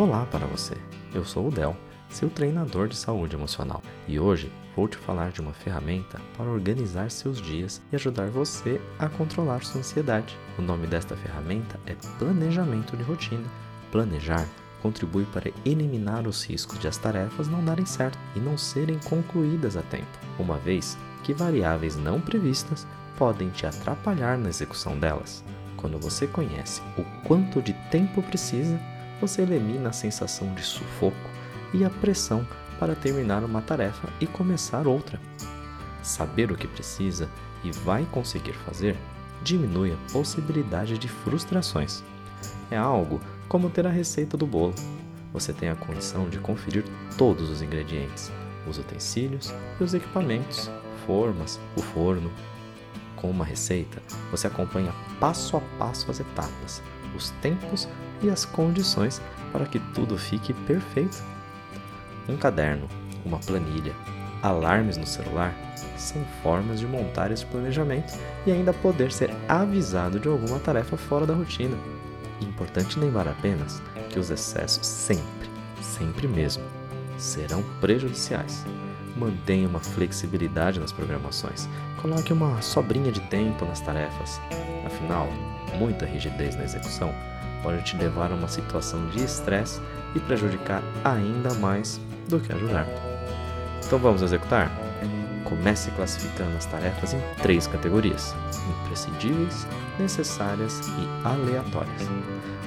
[0.00, 0.78] Olá para você,
[1.12, 1.76] eu sou o Del,
[2.08, 7.10] seu treinador de saúde emocional, e hoje vou te falar de uma ferramenta para organizar
[7.10, 10.34] seus dias e ajudar você a controlar sua ansiedade.
[10.58, 13.44] O nome desta ferramenta é Planejamento de Rotina.
[13.92, 14.48] Planejar
[14.80, 19.76] contribui para eliminar os riscos de as tarefas não darem certo e não serem concluídas
[19.76, 22.86] a tempo, uma vez que variáveis não previstas
[23.18, 25.44] podem te atrapalhar na execução delas.
[25.76, 28.80] Quando você conhece o quanto de tempo precisa,
[29.20, 31.16] você elimina a sensação de sufoco
[31.72, 32.46] e a pressão
[32.78, 35.20] para terminar uma tarefa e começar outra.
[36.02, 37.28] Saber o que precisa
[37.62, 38.96] e vai conseguir fazer
[39.42, 42.02] diminui a possibilidade de frustrações.
[42.70, 44.74] É algo como ter a receita do bolo.
[45.32, 46.84] Você tem a condição de conferir
[47.16, 48.30] todos os ingredientes,
[48.68, 50.70] os utensílios e os equipamentos,
[51.06, 52.30] formas, o forno.
[53.16, 56.82] Com uma receita, você acompanha passo a passo as etapas,
[57.16, 57.88] os tempos
[58.22, 59.20] e as condições
[59.52, 61.22] para que tudo fique perfeito.
[62.28, 62.86] Um caderno,
[63.24, 63.94] uma planilha,
[64.42, 65.54] alarmes no celular
[65.96, 71.26] são formas de montar esse planejamento e ainda poder ser avisado de alguma tarefa fora
[71.26, 71.76] da rotina.
[72.40, 75.50] Importante lembrar apenas que os excessos sempre,
[75.82, 76.64] sempre mesmo,
[77.18, 78.64] serão prejudiciais.
[79.16, 81.68] Mantenha uma flexibilidade nas programações.
[82.00, 84.40] Coloque uma sobrinha de tempo nas tarefas.
[84.86, 85.28] Afinal,
[85.78, 87.12] muita rigidez na execução
[87.62, 89.80] pode te levar a uma situação de estresse
[90.14, 92.86] e prejudicar ainda mais do que ajudar.
[93.84, 94.70] Então vamos executar?
[95.44, 98.34] Comece classificando as tarefas em três categorias:
[98.84, 99.66] imprescindíveis,
[99.98, 102.02] necessárias e aleatórias.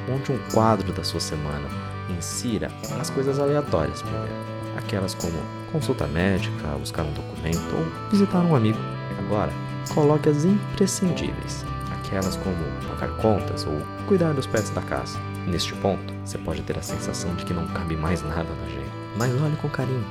[0.08, 1.68] Monte um quadro da sua semana.
[2.10, 4.34] Insira as coisas aleatórias primeiro,
[4.78, 5.38] aquelas como
[5.72, 8.80] consulta médica, buscar um documento ou visitar um amigo.
[9.20, 9.52] Agora,
[9.94, 12.56] coloque as imprescindíveis, aquelas como
[12.88, 15.18] pagar contas ou cuidar dos pets da casa.
[15.48, 18.92] Neste ponto, você pode ter a sensação de que não cabe mais nada na agenda.
[19.18, 20.06] Mas olhe com carinho.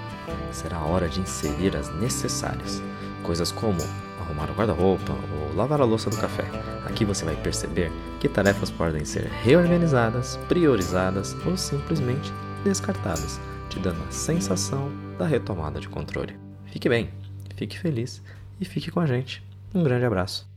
[0.52, 2.82] Será a hora de inserir as necessárias.
[3.22, 3.78] Coisas como
[4.20, 6.44] arrumar o guarda-roupa ou lavar a louça do café.
[6.86, 7.90] Aqui você vai perceber
[8.20, 12.32] que tarefas podem ser reorganizadas, priorizadas ou simplesmente
[12.64, 13.40] descartadas,
[13.72, 16.36] te dando a sensação da retomada de controle.
[16.66, 17.08] Fique bem,
[17.56, 18.22] fique feliz
[18.60, 19.42] e fique com a gente.
[19.74, 20.51] Um grande abraço.